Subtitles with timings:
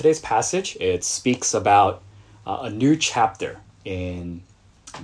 [0.00, 2.00] today's passage it speaks about
[2.46, 4.42] uh, a new chapter in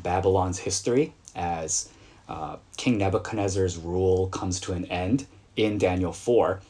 [0.03, 1.91] Babylon's history as
[2.31, 6.63] uh, King Nebuchadnezzar's rule comes to an end in Daniel 4,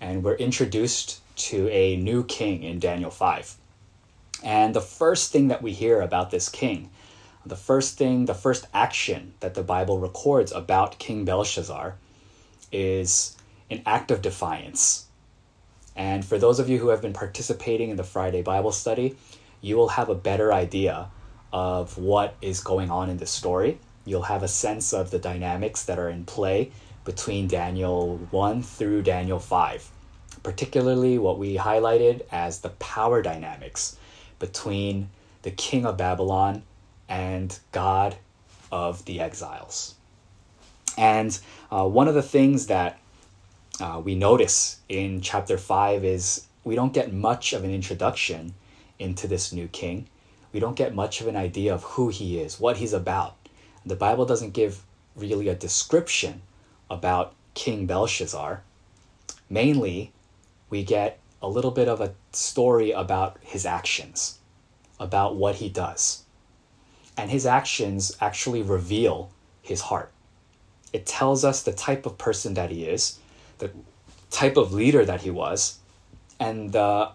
[0.00, 3.56] and we're introduced to a new king in Daniel 5.
[4.44, 6.90] And the first thing that we hear about this king,
[7.44, 11.96] the first thing, the first action that the Bible records about King Belshazzar
[12.70, 13.36] is
[13.68, 15.03] an act of defiance.
[15.96, 19.16] And for those of you who have been participating in the Friday Bible study,
[19.60, 21.10] you will have a better idea
[21.52, 23.78] of what is going on in the story.
[24.04, 26.72] You'll have a sense of the dynamics that are in play
[27.04, 29.90] between Daniel 1 through Daniel 5,
[30.42, 33.96] particularly what we highlighted as the power dynamics
[34.38, 35.10] between
[35.42, 36.62] the king of Babylon
[37.08, 38.16] and God
[38.72, 39.94] of the exiles.
[40.96, 41.38] And
[41.70, 42.98] uh, one of the things that
[43.80, 48.54] uh, we notice in chapter 5 is we don't get much of an introduction
[48.98, 50.08] into this new king.
[50.52, 53.36] We don't get much of an idea of who he is, what he's about.
[53.84, 54.82] The Bible doesn't give
[55.16, 56.42] really a description
[56.88, 58.62] about King Belshazzar.
[59.50, 60.12] Mainly,
[60.70, 64.38] we get a little bit of a story about his actions,
[64.98, 66.24] about what he does.
[67.16, 70.12] And his actions actually reveal his heart.
[70.92, 73.18] It tells us the type of person that he is,
[73.58, 73.70] the
[74.30, 75.78] type of leader that he was,
[76.40, 77.10] and the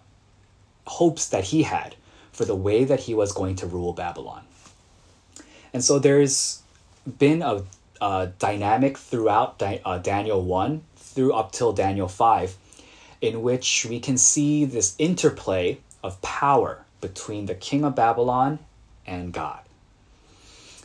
[0.86, 1.94] hopes that he had
[2.32, 4.42] for the way that he was going to rule Babylon.
[5.72, 6.62] And so there's
[7.18, 7.62] been a,
[8.00, 12.56] a dynamic throughout uh, Daniel 1 through up till Daniel 5
[13.20, 18.58] in which we can see this interplay of power between the king of Babylon
[19.06, 19.60] and God.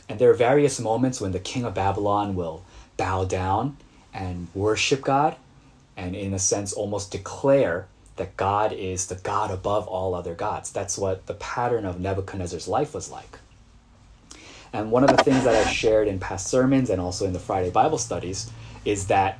[0.08, 2.64] And there are various moments when the king of Babylon will
[2.96, 3.76] bow down
[4.12, 5.36] and worship God,
[5.96, 10.70] and in a sense, almost declare that God is the God above all other gods.
[10.70, 13.38] That's what the pattern of Nebuchadnezzar's life was like.
[14.72, 17.38] And one of the things that I've shared in past sermons and also in the
[17.38, 18.50] Friday Bible studies
[18.84, 19.38] is that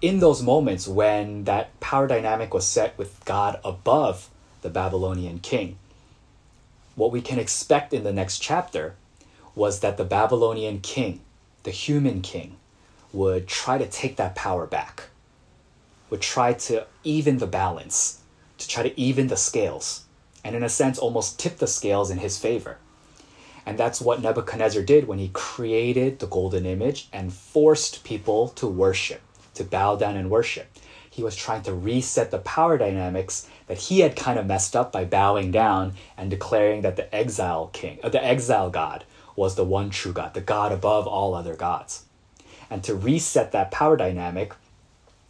[0.00, 4.28] in those moments when that power dynamic was set with God above
[4.62, 5.78] the Babylonian king,
[6.94, 8.94] what we can expect in the next chapter
[9.54, 11.20] was that the Babylonian king,
[11.62, 12.56] the human king,
[13.12, 15.04] would try to take that power back,
[16.10, 18.20] would try to even the balance,
[18.58, 20.04] to try to even the scales,
[20.44, 22.78] and in a sense, almost tip the scales in his favor.
[23.66, 28.66] And that's what Nebuchadnezzar did when he created the golden image and forced people to
[28.68, 29.20] worship,
[29.54, 30.68] to bow down and worship.
[31.10, 34.92] He was trying to reset the power dynamics that he had kind of messed up
[34.92, 39.64] by bowing down and declaring that the exile king, uh, the exile god, was the
[39.64, 42.04] one true God, the God above all other gods.
[42.70, 44.52] And to reset that power dynamic,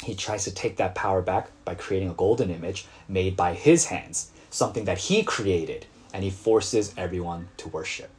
[0.02, 3.86] he tries to take that power back by creating a golden image made by his
[3.86, 8.10] hands, something that he created, and he forces everyone to worship.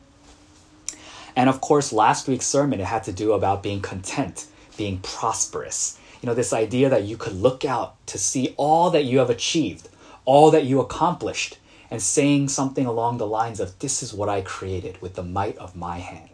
[1.35, 5.99] And of course, last week's sermon, it had to do about being content, being prosperous.
[6.21, 9.29] You know, this idea that you could look out to see all that you have
[9.29, 9.87] achieved,
[10.25, 11.59] all that you accomplished,
[11.91, 15.57] and saying something along the lines of, This is what I created with the might
[15.57, 16.31] of my hand.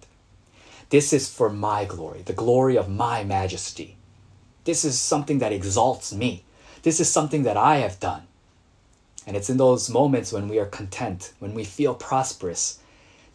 [0.89, 3.97] This is for my glory, the glory of my majesty.
[4.63, 6.43] This is something that exalts me.
[6.83, 8.23] This is something that I have done.
[9.25, 12.79] And it's in those moments when we are content, when we feel prosperous,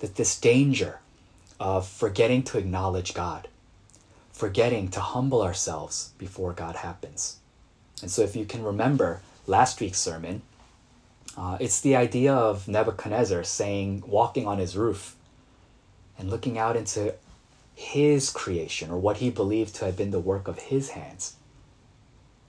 [0.01, 1.01] that this danger
[1.59, 3.49] of forgetting to acknowledge God,
[4.33, 7.39] forgetting to humble ourselves before God happens.
[8.03, 10.43] And so, if you can remember last week's sermon,
[11.37, 15.17] uh, it's the idea of Nebuchadnezzar saying, walking on his roof
[16.19, 17.15] and looking out into
[17.79, 21.37] his creation or what he believed to have been the work of his hands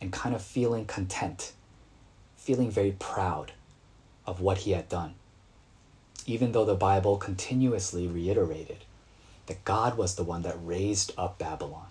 [0.01, 1.53] and kind of feeling content,
[2.35, 3.51] feeling very proud
[4.25, 5.13] of what he had done.
[6.25, 8.77] Even though the Bible continuously reiterated
[9.45, 11.85] that God was the one that raised up Babylon,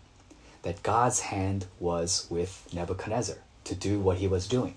[0.63, 4.75] that God's hand was with Nebuchadnezzar to do what he was doing.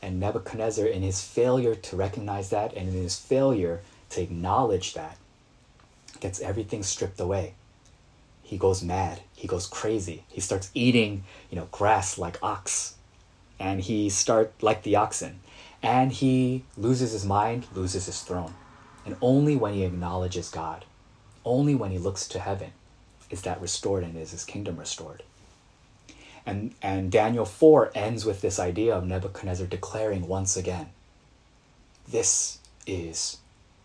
[0.00, 5.18] And Nebuchadnezzar, in his failure to recognize that and in his failure to acknowledge that,
[6.22, 7.54] gets everything stripped away.
[8.42, 9.20] He goes mad.
[9.34, 10.22] He goes crazy.
[10.28, 12.94] He starts eating, you know, grass like ox.
[13.58, 15.40] And he start like the oxen.
[15.82, 18.54] And he loses his mind, loses his throne.
[19.04, 20.84] And only when he acknowledges God,
[21.44, 22.70] only when he looks to heaven,
[23.28, 25.24] is that restored and is his kingdom restored.
[26.46, 30.90] And, and Daniel 4 ends with this idea of Nebuchadnezzar declaring once again
[32.08, 33.38] this is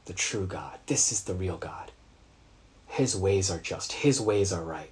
[0.05, 0.77] the true God.
[0.87, 1.91] This is the real God.
[2.87, 4.91] His ways are just, His ways are right.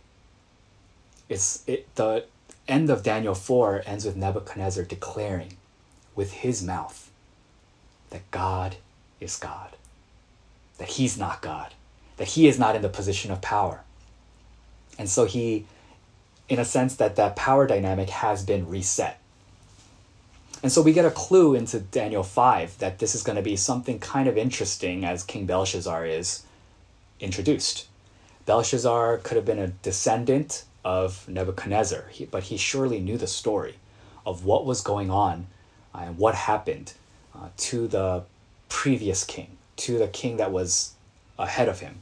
[1.28, 2.26] It's, it, the
[2.68, 5.58] end of Daniel 4 ends with Nebuchadnezzar declaring
[6.16, 7.12] with his mouth
[8.10, 8.78] that God
[9.20, 9.76] is God,
[10.78, 11.74] that he's not God,
[12.18, 13.82] that he is not in the position of power.
[14.98, 15.66] And so he,
[16.48, 19.20] in a sense, that that power dynamic has been reset.
[20.64, 23.56] And so we get a clue into Daniel 5 that this is going to be
[23.56, 26.44] something kind of interesting as King Belshazzar is
[27.20, 27.88] introduced.
[28.46, 33.76] Belshazzar could have been a descendant of Nebuchadnezzar, but he surely knew the story
[34.26, 35.48] of what was going on
[35.94, 36.94] uh, and what happened
[37.34, 38.24] uh, to the
[38.70, 40.94] previous king, to the king that was
[41.40, 42.02] ahead of him.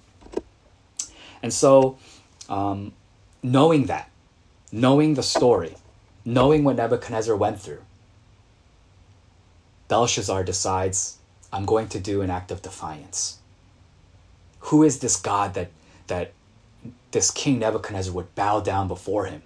[1.41, 1.97] And so,
[2.49, 2.93] um,
[3.41, 4.09] knowing that,
[4.71, 5.75] knowing the story,
[6.25, 7.81] knowing what Nebuchadnezzar went through,
[9.87, 11.17] Belshazzar decides,
[11.51, 13.39] I'm going to do an act of defiance.
[14.67, 15.71] Who is this God that,
[16.07, 16.31] that
[17.11, 19.43] this King Nebuchadnezzar would bow down before him?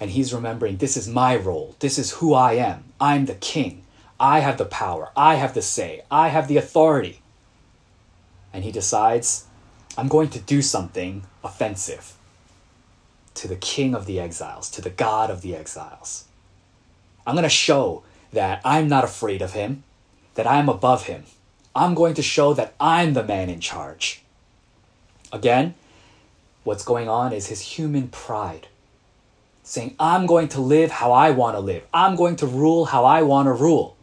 [0.00, 1.76] And he's remembering, this is my role.
[1.78, 2.84] This is who I am.
[3.00, 3.84] I'm the king.
[4.18, 5.10] I have the power.
[5.16, 6.02] I have the say.
[6.10, 7.22] I have the authority.
[8.52, 9.46] And he decides,
[9.96, 12.16] I'm going to do something offensive
[13.34, 16.24] to the king of the exiles, to the God of the exiles.
[17.26, 18.02] I'm going to show
[18.32, 19.84] that I'm not afraid of him,
[20.34, 21.24] that I'm above him.
[21.74, 24.22] I'm going to show that I'm the man in charge.
[25.32, 25.74] Again,
[26.64, 28.68] what's going on is his human pride.
[29.62, 31.84] Saying, I'm going to live how I want to live.
[31.94, 33.96] I'm going to rule how I want to rule.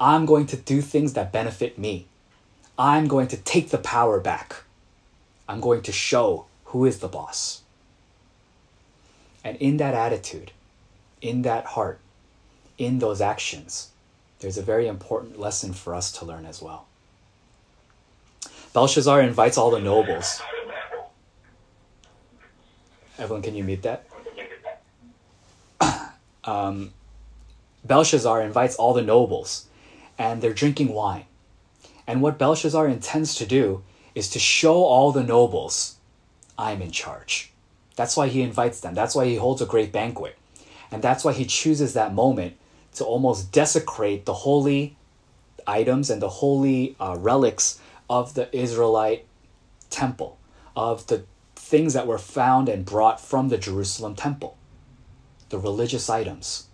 [0.00, 2.06] I'm going to do things that benefit me.
[2.76, 4.64] I'm going to take the power back.
[5.48, 7.62] I'm going to show who is the boss.
[9.44, 10.50] And in that attitude,
[11.20, 12.00] in that heart,
[12.76, 13.90] in those actions,
[14.40, 16.86] there's a very important lesson for us to learn as well.
[18.74, 20.42] Belshazzar invites all the nobles.
[23.18, 24.04] Evelyn, can you mute that?
[26.44, 26.92] um,
[27.84, 29.68] Belshazzar invites all the nobles,
[30.18, 31.24] and they're drinking wine.
[32.08, 33.84] And what Belshazzar intends to do
[34.16, 35.96] is to show all the nobles,
[36.58, 37.52] I'm in charge.
[37.94, 38.94] That's why he invites them.
[38.94, 40.36] That's why he holds a great banquet.
[40.90, 42.56] And that's why he chooses that moment
[42.94, 44.96] to almost desecrate the holy
[45.64, 49.26] items and the holy uh, relics of the Israelite
[49.90, 50.38] temple,
[50.76, 51.24] of the
[51.54, 54.56] things that were found and brought from the Jerusalem temple,
[55.48, 56.66] the religious items.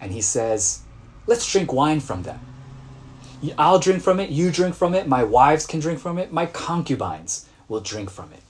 [0.00, 0.82] And he says,
[1.26, 2.40] Let's drink wine from them.
[3.56, 6.46] I'll drink from it, you drink from it, my wives can drink from it, my
[6.46, 8.42] concubines will drink from it.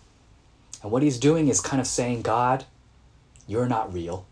[0.83, 2.65] And what he's doing is kind of saying, God,
[3.47, 4.27] you're not real.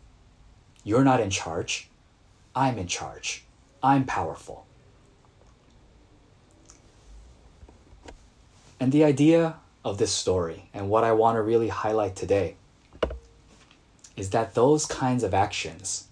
[0.82, 1.88] You're not in charge.
[2.54, 3.44] I'm in charge.
[3.82, 4.64] I'm powerful.
[8.80, 12.56] And the idea of this story, and what I want to really highlight today,
[14.16, 16.08] is that those kinds of actions,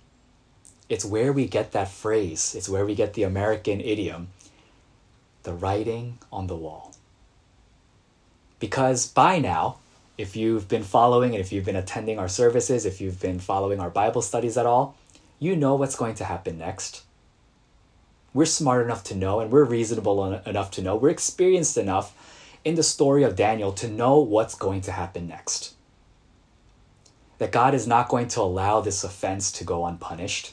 [0.89, 4.29] it's where we get that phrase, it's where we get the American idiom,
[5.43, 6.95] the writing on the wall.
[8.59, 9.79] Because by now,
[10.17, 13.81] if you've been following and if you've been attending our services, if you've been following
[13.81, 14.97] our Bible studies at all,
[15.39, 17.03] you know what's going to happen next.
[18.33, 22.15] We're smart enough to know, and we're reasonable enough to know, we're experienced enough
[22.67, 25.75] in the story of Daniel to know what's going to happen next.
[27.39, 30.53] That God is not going to allow this offense to go unpunished.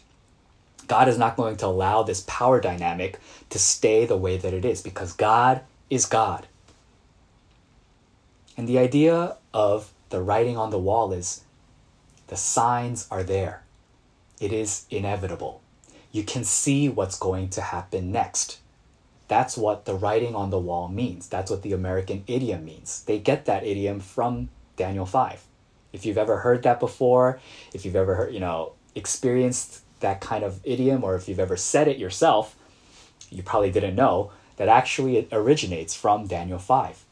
[0.87, 4.63] God is not going to allow this power dynamic to stay the way that it
[4.63, 6.45] is because God is God.
[8.55, 11.41] And the idea of the writing on the wall is
[12.27, 13.63] the signs are there.
[14.39, 15.63] It is inevitable.
[16.11, 18.59] You can see what's going to happen next.
[19.33, 21.27] That's what the writing on the wall means.
[21.27, 23.03] That's what the American idiom means.
[23.05, 25.43] They get that idiom from Daniel 5.
[25.91, 27.39] If you've ever heard that before,
[27.73, 31.57] if you've ever heard, you know, experienced that kind of idiom, or if you've ever
[31.57, 32.55] said it yourself,
[33.31, 37.03] you probably didn't know that actually it originates from Daniel 5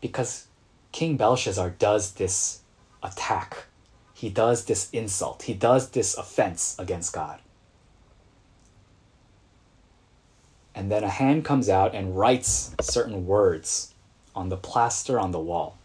[0.00, 0.46] because
[0.92, 2.60] King Belshazzar does this
[3.02, 3.64] attack.
[4.14, 5.42] He does this insult.
[5.42, 7.40] He does this offense against God.
[10.80, 13.92] And then a hand comes out and writes certain words
[14.34, 15.76] on the plaster on the wall.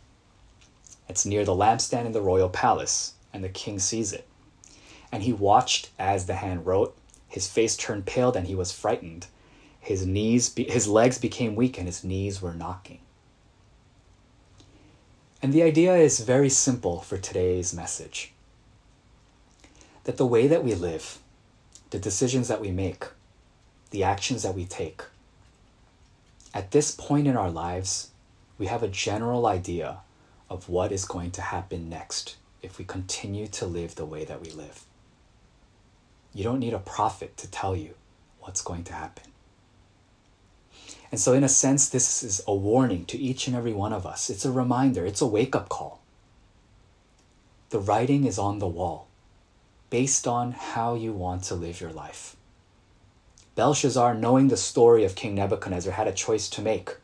[1.09, 4.25] It's near the lampstand in the royal palace, and the king sees it.
[5.11, 6.95] And he watched as the hand wrote.
[7.27, 9.27] His face turned pale, and he was frightened.
[9.81, 12.99] His knees, be- his legs became weak, and his knees were knocking.
[15.41, 18.31] And the idea is very simple for today's message
[20.05, 21.19] that the way that we live,
[21.89, 23.03] the decisions that we make,
[23.91, 25.03] the actions that we take,
[26.53, 28.11] at this point in our lives,
[28.57, 29.97] we have a general idea
[30.49, 34.41] of what is going to happen next if we continue to live the way that
[34.41, 34.85] we live.
[36.33, 37.95] You don't need a prophet to tell you
[38.39, 39.31] what's going to happen.
[41.11, 44.05] And so, in a sense, this is a warning to each and every one of
[44.05, 44.29] us.
[44.29, 46.01] It's a reminder, it's a wake up call.
[47.69, 49.07] The writing is on the wall
[49.89, 52.35] based on how you want to live your life.
[53.55, 56.97] Belshazzar, knowing the story of King Nebuchadnezzar, had a choice to make.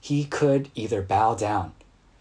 [0.00, 1.72] He could either bow down,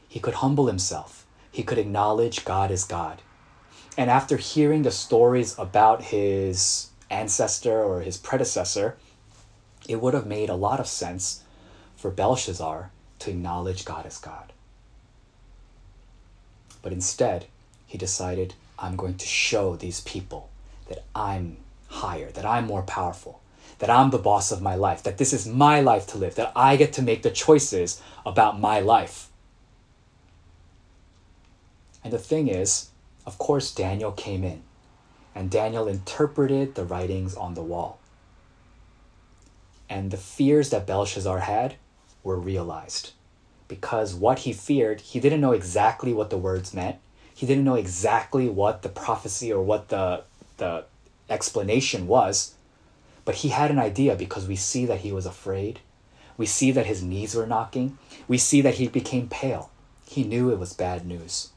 [0.08, 3.22] he could humble himself, he could acknowledge God as God.
[3.98, 8.98] And after hearing the stories about his ancestor or his predecessor,
[9.88, 11.44] it would have made a lot of sense
[11.96, 14.52] for Belshazzar to acknowledge God as God.
[16.82, 17.46] But instead,
[17.88, 20.50] he decided, I'm going to show these people
[20.90, 21.58] that I'm
[21.94, 23.42] higher, that I'm more powerful,
[23.80, 26.52] that I'm the boss of my life, that this is my life to live, that
[26.56, 29.30] I get to make the choices about my life.
[32.04, 32.90] And the thing is,
[33.26, 34.62] of course, Daniel came in,
[35.34, 38.00] and Daniel interpreted the writings on the wall.
[39.90, 41.76] And the fears that Belshazzar had
[42.24, 43.12] were realized.
[43.68, 46.98] Because what he feared, he didn't know exactly what the words meant.
[47.34, 50.24] He didn't know exactly what the prophecy or what the,
[50.58, 50.86] the
[51.30, 52.56] explanation was.
[53.26, 55.80] But he had an idea because we see that he was afraid.
[56.38, 57.98] We see that his knees were knocking.
[58.28, 59.72] We see that he became pale.
[60.06, 61.50] He knew it was bad news.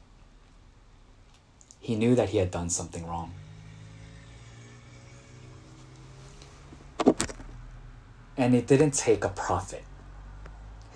[1.79, 3.33] He knew that he had done something wrong.
[8.37, 9.83] And it didn't take a prophet.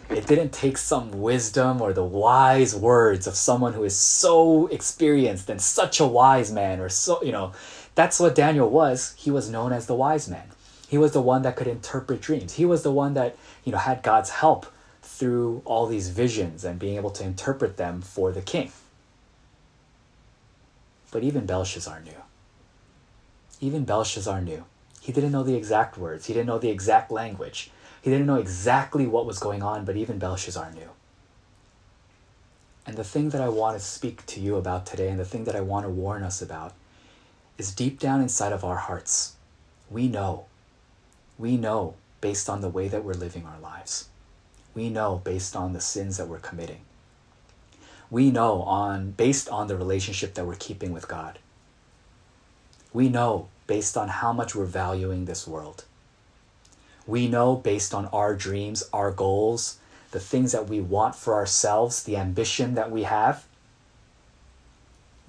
[0.10, 5.50] It didn't take some wisdom or the wise words of someone who is so experienced
[5.50, 7.54] and such a wise man, or so, you know,
[8.02, 9.14] that's what Daniel was.
[9.16, 10.50] He was known as the wise man.
[10.90, 12.54] He was the one that could interpret dreams.
[12.54, 14.66] He was the one that, you know, had God's help
[15.04, 18.72] through all these visions and being able to interpret them for the king.
[21.12, 22.24] But even Belshazzar knew.
[23.60, 24.66] Even Belshazzar knew
[25.00, 27.70] he didn't know the exact words, he didn't know the exact language,
[28.02, 30.90] he didn't know exactly what was going on, but even Belshazzar knew.
[32.88, 35.44] And the thing that I want to speak to you about today, and the thing
[35.44, 36.74] that I want to warn us about,
[37.62, 39.36] is deep down inside of our hearts,
[39.88, 40.46] we know.
[41.38, 44.10] We know based on the way that we're living our lives.
[44.74, 46.82] We know based on the sins that we're committing.
[48.10, 51.38] We know on based on the relationship that we're keeping with God.
[52.94, 55.86] We know based on how much we're valuing this world.
[57.06, 59.78] We know based on our dreams, our goals,
[60.10, 63.46] the things that we want for ourselves, the ambition that we have.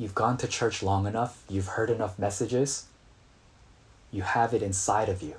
[0.02, 2.86] You've gone to church long enough, you've heard enough messages,
[4.10, 5.36] you have it inside of you.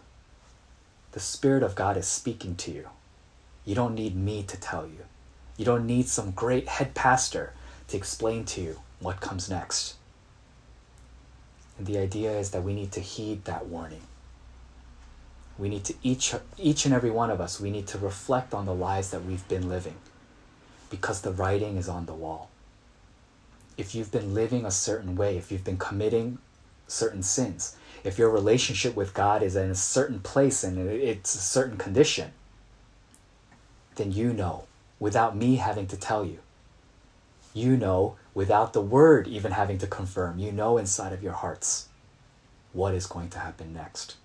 [1.12, 2.88] The Spirit of God is speaking to you.
[3.66, 5.00] You don't need me to tell you.
[5.58, 7.52] You don't need some great head pastor
[7.90, 9.96] to explain to you what comes next.
[11.78, 14.04] And the idea is that we need to heed that warning.
[15.58, 18.66] We need to, each, each and every one of us, we need to reflect on
[18.66, 19.98] the lives that we've been living
[20.90, 22.50] because the writing is on the wall.
[23.78, 26.38] If you've been living a certain way, if you've been committing
[26.88, 31.40] certain sins, if your relationship with God is in a certain place and it's a
[31.40, 32.32] certain condition,
[33.96, 34.66] then you know
[35.00, 36.40] without me having to tell you.
[37.54, 40.40] You know without the word even having to confirm.
[40.40, 41.88] You know inside of your hearts
[42.74, 44.16] what is going to happen next.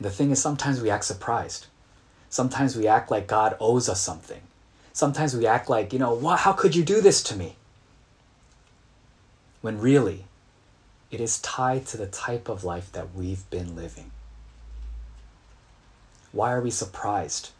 [0.00, 1.66] The thing is, sometimes we act surprised.
[2.28, 4.42] Sometimes we act like God owes us something.
[4.92, 7.56] Sometimes we act like, you know, how could you do this to me?
[9.60, 10.24] When really,
[11.10, 14.10] it is tied to the type of life that we've been living.
[16.32, 17.50] Why are we surprised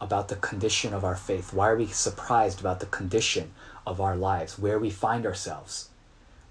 [0.00, 1.52] about the condition of our faith?
[1.52, 3.52] Why are we surprised about the condition
[3.86, 5.88] of our lives, where we find ourselves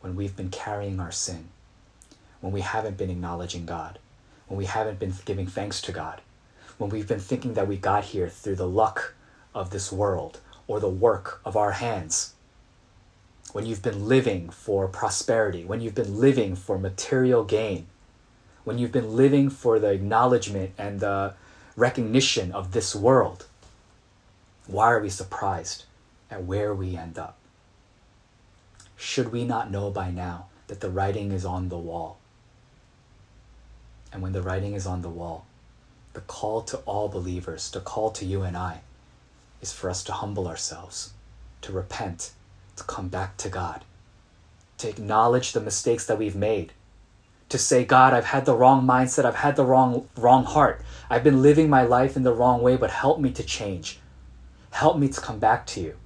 [0.02, 1.50] when we've been carrying our sin,
[2.42, 4.00] when we haven't been acknowledging God,
[4.48, 6.22] when we haven't been giving thanks to God,
[6.78, 9.14] when we've been thinking that we got here through the luck
[9.54, 12.34] of this world or the work of our hands?
[13.52, 17.88] When you've been living for prosperity, when you've been living for material gain,
[18.64, 21.34] when you've been living for the acknowledgement and the
[21.76, 23.48] recognition of this world,
[24.68, 25.86] why are we surprised
[26.30, 27.38] at where we end up?
[28.96, 32.20] Should we not know by now that the writing is on the wall?
[34.14, 35.46] And when the writing is on the wall,
[36.14, 38.82] the call to all believers, the call to you and I,
[39.62, 41.14] is for us to humble ourselves,
[41.62, 42.32] to repent,
[42.76, 43.86] to come back to God,
[44.78, 46.74] to acknowledge the mistakes that we've made,
[47.50, 50.82] to say, God, I've had the wrong mindset, I've had the wrong wrong heart.
[51.10, 54.00] I've been living my life in the wrong way, but help me to change.
[54.72, 55.98] Help me to come back to you.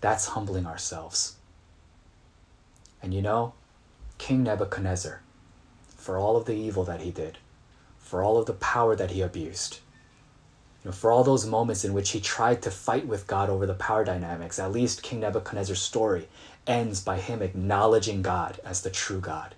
[0.00, 1.36] That's humbling ourselves.
[3.02, 3.52] And you know,
[4.16, 5.20] King Nebuchadnezzar
[6.04, 7.38] for all of the evil that he did,
[7.98, 9.80] for all of the power that he abused,
[10.84, 13.64] you know, for all those moments in which he tried to fight with God over
[13.64, 16.28] the power dynamics, at least King Nebuchadnezzar's story
[16.66, 19.54] ends by him acknowledging God as the true God,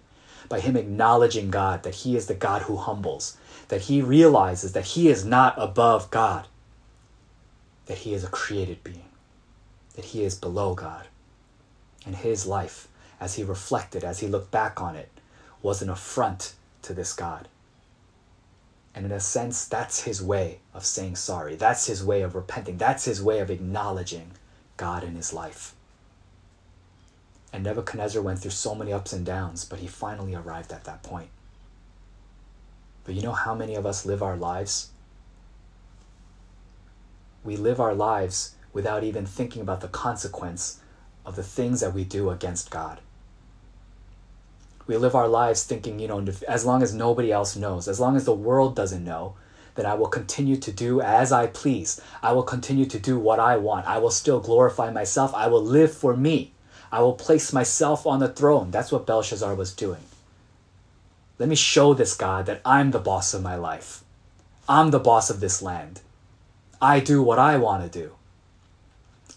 [0.49, 3.37] by him acknowledging God that he is the God who humbles,
[3.69, 6.47] that he realizes that he is not above God,
[7.87, 9.09] that he is a created being,
[9.95, 11.07] that he is below God.
[12.05, 12.87] And his life,
[13.21, 15.09] as he reflected, as he looked back on it,
[15.61, 17.49] was an affront to this God.
[18.97, 21.55] And in a sense, that's his way of saying sorry.
[21.55, 22.79] That's his way of repenting.
[22.79, 24.31] That's his way of acknowledging
[24.79, 25.75] God in his life.
[27.53, 31.03] And Nebuchadnezzar went through so many ups and downs, but he finally arrived at that
[31.03, 31.29] point.
[33.05, 34.89] But you know how many of us live our lives?
[37.45, 40.81] We live our lives without even thinking about the consequence
[41.27, 43.01] of the things that we do against God.
[44.87, 48.17] We live our lives thinking, you know, as long as nobody else knows, as long
[48.17, 49.35] as the world doesn't know,
[49.75, 52.01] then I will continue to do as I please.
[52.23, 53.87] I will continue to do what I want.
[53.87, 55.35] I will still glorify myself.
[55.35, 56.53] I will live for me.
[56.91, 58.71] I will place myself on the throne.
[58.71, 60.03] That's what Belshazzar was doing.
[61.39, 64.03] Let me show this God that I'm the boss of my life.
[64.69, 66.01] I'm the boss of this land.
[66.81, 68.13] I do what I want to do.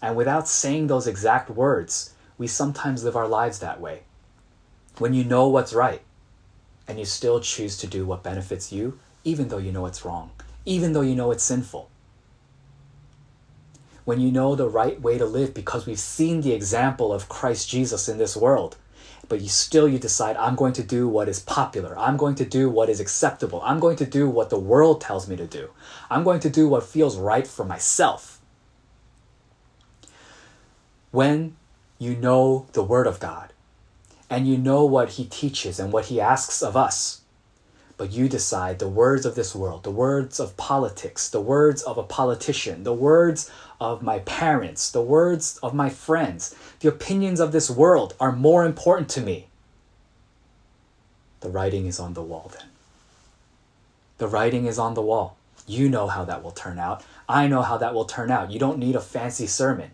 [0.00, 4.02] And without saying those exact words, we sometimes live our lives that way.
[5.00, 6.02] When you know what's right,
[6.86, 10.30] and you still choose to do what benefits you, even though you know it's wrong,
[10.66, 11.88] even though you know it's sinful.
[14.04, 17.66] When you know the right way to live because we've seen the example of Christ
[17.70, 18.76] Jesus in this world,
[19.26, 21.98] but you still you decide I'm going to do what is popular.
[21.98, 23.62] I'm going to do what is acceptable.
[23.64, 25.70] I'm going to do what the world tells me to do.
[26.10, 28.38] I'm going to do what feels right for myself.
[31.10, 31.56] When
[31.98, 33.54] you know the word of God
[34.30, 37.20] and you know what he teaches and what he asks of us,
[37.96, 41.98] but you decide the words of this world, the words of politics, the words of
[41.98, 47.52] a politician, the words of my parents, the words of my friends, the opinions of
[47.52, 49.48] this world are more important to me.
[51.40, 52.68] The writing is on the wall then.
[54.18, 55.36] The writing is on the wall.
[55.66, 57.02] You know how that will turn out.
[57.28, 58.50] I know how that will turn out.
[58.50, 59.90] You don't need a fancy sermon.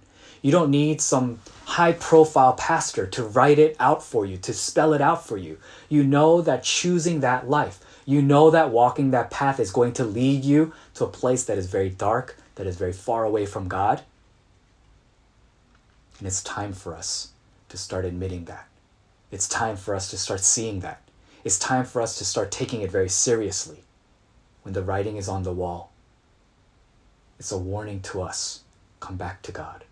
[0.47, 4.93] You don't need some high profile pastor to write it out for you, to spell
[4.93, 5.59] it out for you.
[5.89, 10.05] You know that choosing that life, you know that walking that path is going to
[10.05, 13.67] lead you to a place that is very dark, that is very far away from
[13.67, 14.03] God.
[16.21, 17.33] And it's time for us
[17.69, 18.69] to start admitting that.
[19.33, 21.03] It's time for us to start seeing that.
[21.43, 23.83] It's time for us to start taking it very seriously
[24.63, 25.91] when the writing is on the wall.
[27.37, 28.61] It's a warning to us
[29.01, 29.83] come back to God.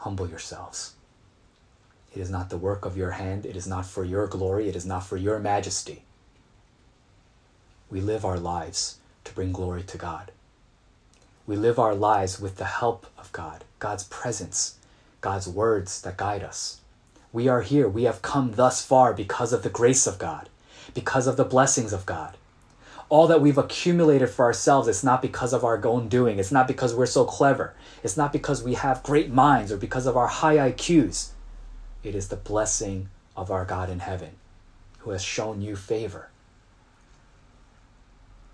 [0.00, 0.94] Humble yourselves.
[2.14, 4.76] It is not the work of your hand, it is not for your glory, it
[4.76, 6.02] is not for your majesty
[7.90, 10.30] we live our lives to bring glory to God.
[11.46, 14.76] We live our lives with the help of God, God's presence,
[15.20, 16.80] God's words that guide us.
[17.32, 17.88] We are here.
[17.88, 20.48] We have come thus far because of the grace of God,
[20.94, 22.36] because of the blessings of God.
[23.10, 26.38] All that we've accumulated for ourselves, it's not because of our own doing.
[26.38, 27.74] It's not because we're so clever.
[28.02, 31.30] It's not because we have great minds or because of our high IQs.
[32.02, 34.36] It is the blessing of our God in heaven
[35.00, 36.30] who has shown you favor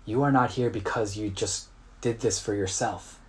[0.07, 1.67] you are not here because you just
[1.99, 3.19] did this for yourself.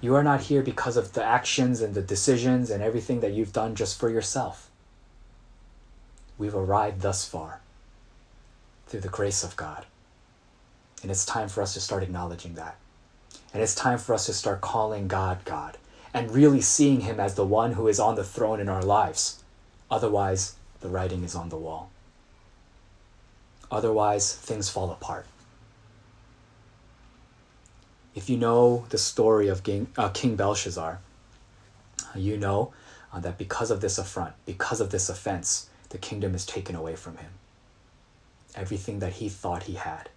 [0.00, 3.52] You are not here because of the actions and the decisions and everything that you've
[3.52, 4.68] done just for yourself.
[6.36, 7.60] We've arrived thus far
[8.88, 9.86] through the grace of God.
[11.04, 12.76] And it's time for us to start acknowledging that.
[13.52, 15.78] And it's time for us to start calling God God
[16.12, 19.44] and really seeing Him as the one who is on the throne in our lives.
[19.88, 21.90] Otherwise, the writing is on the wall.
[23.70, 25.26] Otherwise, things fall apart
[28.14, 31.00] if you know the story of King, uh, King Belshazzar,
[32.14, 32.72] you know
[33.12, 36.94] uh, that because of this affront, because of this offense, the kingdom is taken away
[36.94, 37.30] from him.
[38.54, 40.08] Everything that he thought he had,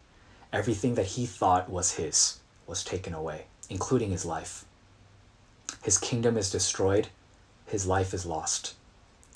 [0.52, 4.66] everything that he thought was his, was taken away, including his life.
[5.84, 7.08] His kingdom is destroyed,
[7.66, 8.76] his life is lost.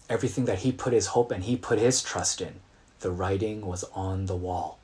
[0.10, 2.56] Everything that he put his hope and he put his trust in,
[3.00, 4.80] the writing was on the wall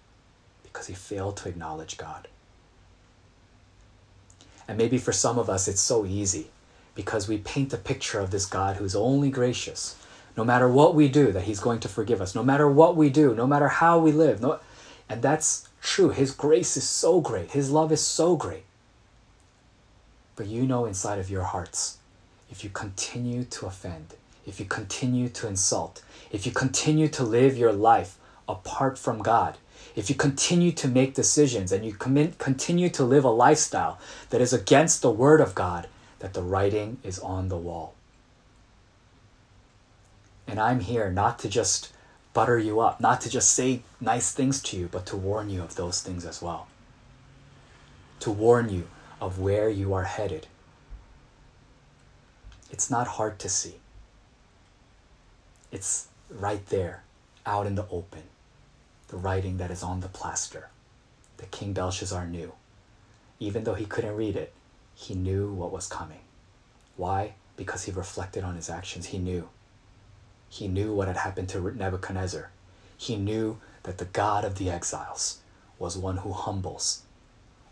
[0.63, 2.27] because he failed to acknowledge God.
[4.67, 6.47] And maybe for some of us, it's so easy
[6.93, 9.95] because we paint the picture of this God who's only gracious.
[10.35, 12.35] No matter what we do, that He's going to forgive us.
[12.35, 14.41] No matter what we do, no matter how we live.
[14.41, 14.59] No,
[15.07, 16.09] and that's true.
[16.09, 18.63] His grace is so great, His love is so great.
[20.35, 21.97] But you know inside of your hearts,
[22.51, 27.57] if you continue to offend, if you continue to insult, if you continue to live
[27.57, 29.57] your life apart from God,
[29.95, 34.41] if you continue to make decisions and you commit, continue to live a lifestyle that
[34.41, 35.87] is against the Word of God,
[36.19, 37.95] that the writing is on the wall.
[40.47, 41.91] And I'm here not to just
[42.37, 45.63] butter you up, not to just say nice things to you, but to warn you
[45.63, 46.67] of those things as well.
[48.19, 48.87] To warn you
[49.19, 50.45] of where you are headed.
[52.69, 53.77] It's not hard to see.
[55.71, 57.01] It's right there,
[57.43, 58.21] out in the open,
[59.07, 60.69] the writing that is on the plaster
[61.37, 62.53] that King Belshazzar knew.
[63.39, 64.53] Even though he couldn't read it,
[64.93, 66.21] he knew what was coming.
[66.97, 67.33] Why?
[67.55, 69.07] Because he reflected on his actions.
[69.07, 69.49] He knew.
[70.49, 72.51] He knew what had happened to Nebuchadnezzar.
[72.97, 75.39] He knew that the God of the exiles
[75.79, 77.03] was one who humbles,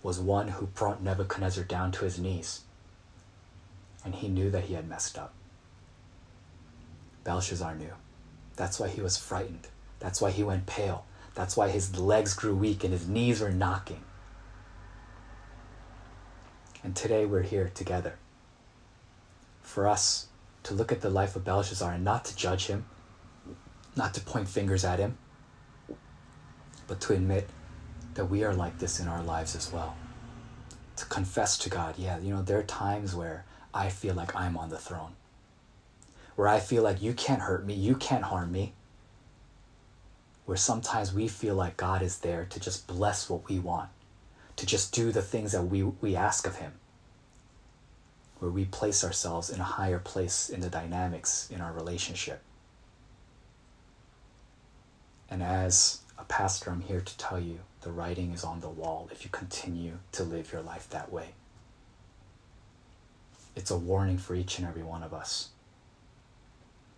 [0.03, 2.61] was one who brought Nebuchadnezzar down to his knees.
[4.03, 5.33] And he knew that he had messed up.
[7.23, 7.93] Belshazzar knew.
[8.55, 9.67] That's why he was frightened.
[9.99, 11.05] That's why he went pale.
[11.33, 14.03] That's why his legs grew weak and his knees were knocking.
[16.83, 18.17] And today we're here together.
[19.63, 20.27] For us
[20.65, 22.85] to look at the life of Belshazzar and not to judge him,
[23.95, 25.17] not to point fingers at him,
[26.87, 27.49] but to admit
[28.15, 29.95] that we are like this in our lives as well.
[30.97, 34.57] To confess to God, yeah, you know, there are times where I feel like I'm
[34.57, 35.13] on the throne,
[36.35, 38.73] where I feel like you can't hurt me, you can't harm me,
[40.45, 43.89] where sometimes we feel like God is there to just bless what we want
[44.55, 46.73] to just do the things that we, we ask of Him,
[48.39, 52.41] where we place ourselves in a higher place in the dynamics in our relationship.
[55.29, 59.09] And as a pastor, I'm here to tell you the writing is on the wall
[59.11, 61.29] if you continue to live your life that way.
[63.55, 65.49] It's a warning for each and every one of us.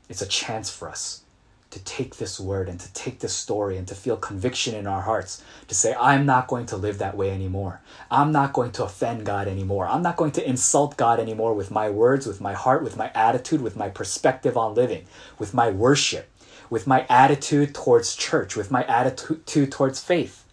[0.10, 1.23] It's a chance for us
[1.69, 5.01] to take this word and to take this story and to feel conviction in our
[5.01, 7.82] hearts to say, I'm not going to live that way anymore.
[8.10, 9.86] I'm not going to offend God anymore.
[9.86, 13.12] I'm not going to insult God anymore with my words, with my heart, with my
[13.13, 15.06] attitude, with my perspective on living,
[15.38, 16.30] with my worship,
[16.69, 20.45] with my attitude towards church, with my attitude towards faith.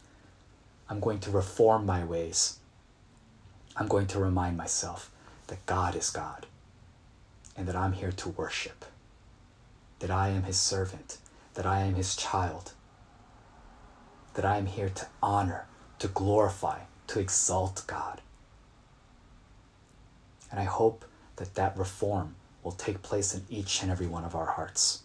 [0.88, 2.59] I'm going to reform my ways.
[3.77, 5.11] I'm going to remind myself
[5.46, 6.46] that God is God
[7.57, 8.85] and that I'm here to worship
[10.05, 11.17] that I am his servant,
[11.55, 12.73] that I am his child,
[14.35, 15.64] that I am here to honor,
[15.99, 18.21] to glorify, to exalt God.
[20.51, 24.35] And I hope that that reform will take place in each and every one of
[24.35, 25.05] our hearts.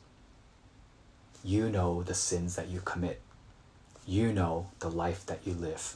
[1.45, 3.21] You know the sins that you commit.
[4.05, 5.95] You know the life that you live.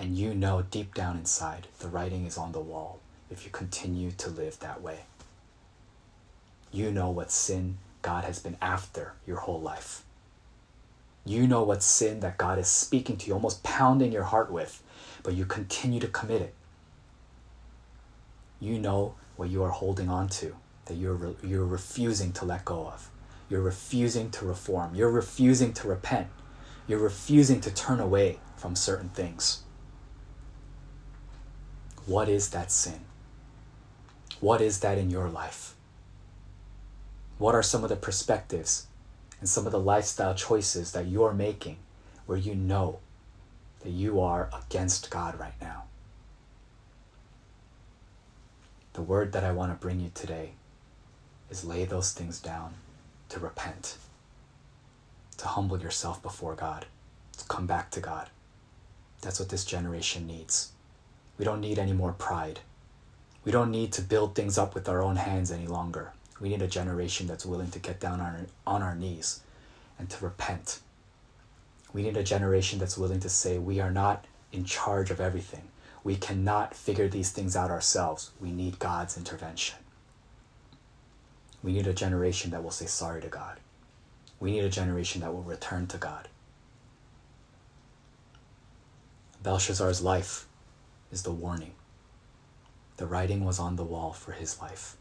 [0.00, 2.98] And you know deep down inside the writing is on the wall
[3.30, 5.02] if you continue to live that way
[6.72, 10.04] you know what sin God has been after your whole life.
[11.24, 14.82] You know what sin that God is speaking to you, almost pounding your heart with,
[15.22, 16.54] but you continue to commit it.
[18.58, 20.56] You know what you are holding on to,
[20.86, 23.10] that you're, re- you're refusing to let go of.
[23.48, 24.94] You're refusing to reform.
[24.94, 26.28] You're refusing to repent.
[26.86, 29.62] You're refusing to turn away from certain things.
[32.06, 33.00] What is that sin?
[34.40, 35.71] What is that in your life?
[37.42, 38.86] What are some of the perspectives
[39.40, 41.78] and some of the lifestyle choices that you're making
[42.24, 43.00] where you know
[43.80, 45.82] that you are against God right now?
[48.92, 50.52] The word that I want to bring you today
[51.50, 52.74] is lay those things down,
[53.30, 53.96] to repent,
[55.38, 56.86] to humble yourself before God,
[57.38, 58.30] to come back to God.
[59.20, 60.70] That's what this generation needs.
[61.38, 62.60] We don't need any more pride.
[63.44, 66.12] We don't need to build things up with our own hands any longer.
[66.42, 69.42] We need a generation that's willing to get down on our, on our knees
[69.96, 70.80] and to repent.
[71.92, 75.68] We need a generation that's willing to say, We are not in charge of everything.
[76.02, 78.32] We cannot figure these things out ourselves.
[78.40, 79.76] We need God's intervention.
[81.62, 83.60] We need a generation that will say sorry to God.
[84.40, 86.26] We need a generation that will return to God.
[89.44, 90.48] Belshazzar's life
[91.12, 91.74] is the warning.
[92.96, 94.96] The writing was on the wall for his life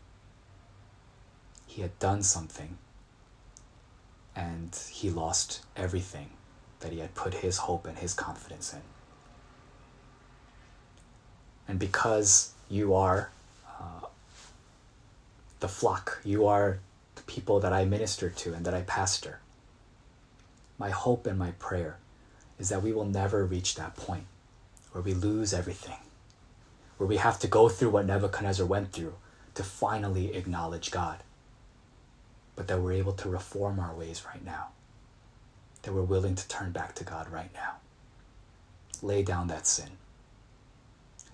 [1.72, 2.78] he had done something
[4.36, 6.32] and he lost everything
[6.82, 8.82] that he had put his hope and his confidence in.
[11.70, 13.30] And because you are
[13.80, 14.08] uh,
[15.62, 16.80] the flock, you are
[17.16, 19.40] the people that I minister to and that I pastor,
[20.78, 22.00] my hope and my prayer
[22.60, 24.26] is that we will never reach that point
[24.92, 26.00] where we lose everything,
[26.98, 29.14] where we have to go through what Nebuchadnezzar went through
[29.54, 31.24] to finally acknowledge God
[32.62, 34.68] but that we're able to reform our ways right now.
[35.82, 37.78] That we're willing to turn back to God right now.
[39.02, 39.90] Lay down that sin.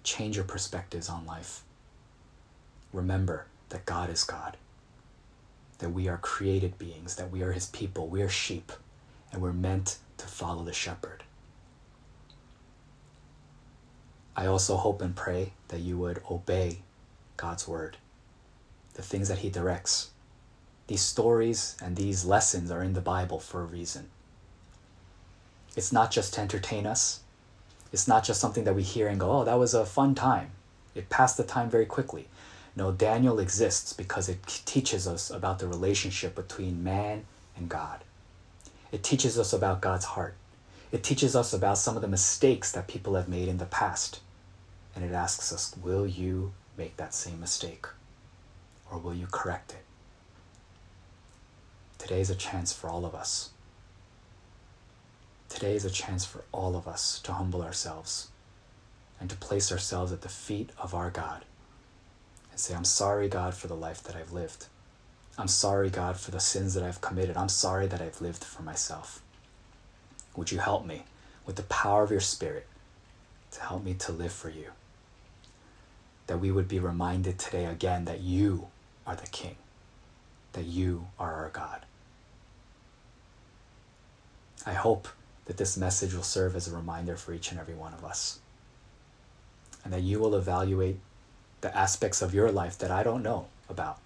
[0.04, 1.64] Change your perspectives on life.
[2.94, 4.56] Remember that God is God,
[5.80, 8.72] that we are created beings, that we are His people, we are sheep,
[9.34, 11.26] and we're meant to follow the shepherd.
[14.34, 16.84] I also hope and pray that you would obey
[17.36, 17.98] God's word,
[18.94, 20.12] the things that He directs.
[20.88, 24.10] These stories and these lessons are in the Bible for a reason.
[25.76, 27.22] It's not just to entertain us,
[27.92, 30.52] it's not just something that we hear and go, oh, that was a fun time.
[30.96, 32.28] It passed the time very quickly.
[32.76, 38.04] No, Daniel exists because it teaches us about the relationship between man and God.
[38.92, 40.36] It teaches us about God's heart.
[40.92, 44.20] It teaches us about some of the mistakes that people have made in the past.
[44.96, 47.88] And it asks us, will you make that same mistake?
[48.92, 49.87] Or will you correct it?
[51.98, 53.52] Today is a chance for all of us.
[55.50, 58.30] Today is a chance for all of us to humble ourselves
[59.20, 61.46] and to place ourselves at the feet of our God
[62.52, 64.68] and say, I'm sorry, God, for the life that I've lived.
[65.38, 67.38] I'm sorry, God, for the sins that I've committed.
[67.38, 69.22] I'm sorry that I've lived for myself.
[70.36, 71.06] Would you help me
[71.46, 72.68] with the power of your Spirit
[73.52, 74.72] to help me to live for you?
[76.28, 78.68] that we would be reminded today again that you
[79.06, 79.56] are the King,
[80.58, 81.86] that you are our God.
[84.66, 85.08] I hope
[85.46, 88.40] that this message will serve as a reminder for each and every one of us,
[89.84, 90.98] and that you will evaluate
[91.62, 94.00] the aspects of your life that I don't know about,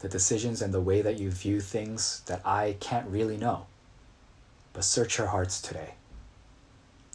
[0.00, 3.66] the decisions and the way that you view things that I can't really know.
[4.72, 5.92] But search your hearts today.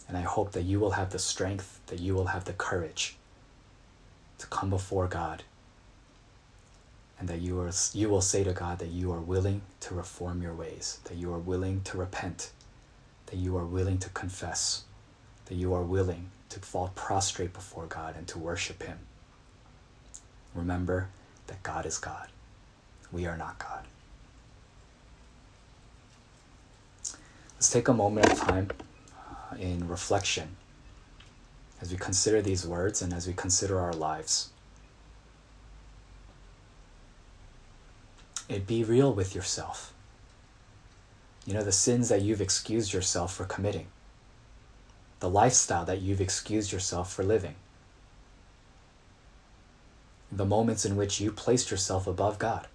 [0.06, 3.16] And I hope that you will have the strength, that you will have the courage
[4.38, 5.42] to come before God
[7.18, 10.42] and that you, are, you will say to God that you are willing to reform
[10.42, 12.50] your ways, that you are willing to repent,
[13.26, 14.84] that you are willing to confess,
[15.46, 18.98] that you are willing to fall prostrate before God and to worship Him.
[20.54, 21.08] Remember
[21.46, 22.28] that God is God.
[23.12, 23.84] We are not God.
[27.54, 28.70] Let's take a moment of time
[29.16, 30.56] uh, in reflection
[31.80, 34.50] as we consider these words and as we consider our lives.
[38.48, 39.92] It be real with yourself.
[41.46, 43.86] You know, the sins that you've excused yourself for committing,
[45.20, 47.54] the lifestyle that you've excused yourself for living,
[50.32, 52.66] the moments in which you placed yourself above God.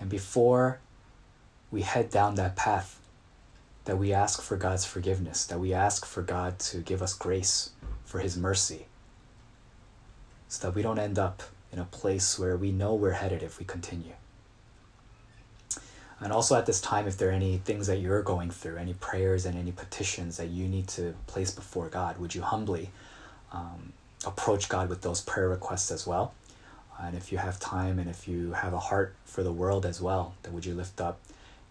[0.00, 0.80] And before
[1.70, 3.00] we head down that path,
[3.84, 7.70] that we ask for God's forgiveness, that we ask for God to give us grace,
[8.04, 8.86] for His mercy,
[10.48, 11.42] so that we don't end up
[11.72, 14.12] in a place where we know we're headed if we continue.
[16.20, 18.94] And also at this time, if there are any things that you're going through, any
[18.94, 22.90] prayers and any petitions that you need to place before God, would you humbly
[23.52, 23.92] um,
[24.24, 26.34] approach God with those prayer requests as well?
[27.00, 30.00] And if you have time and if you have a heart for the world as
[30.00, 31.18] well, then would you lift up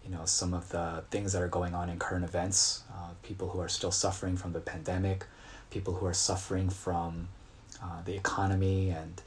[0.04, 3.48] you know some of the things that are going on in current events uh, people
[3.50, 5.26] who are still suffering from the pandemic
[5.70, 7.28] people who are suffering from
[7.82, 9.22] uh, the economy and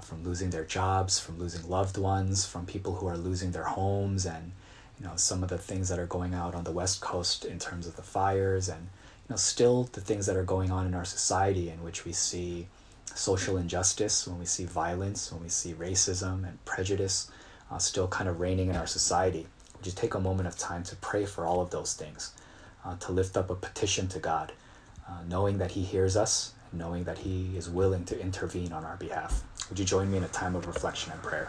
[0.00, 3.64] uh, from losing their jobs from losing loved ones from people who are losing their
[3.64, 4.52] homes and
[4.98, 7.58] you know some of the things that are going out on the west coast in
[7.58, 10.94] terms of the fires and you know still the things that are going on in
[10.94, 12.66] our society in which we see
[13.14, 17.30] social injustice when we see violence when we see racism and prejudice
[17.70, 19.46] uh, still kind of reigning in our society
[19.80, 22.34] would you take a moment of time to pray for all of those things,
[22.84, 24.52] uh, to lift up a petition to God,
[25.08, 28.98] uh, knowing that He hears us, knowing that He is willing to intervene on our
[28.98, 29.42] behalf?
[29.70, 31.48] Would you join me in a time of reflection and prayer?